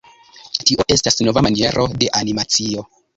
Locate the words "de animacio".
2.05-2.87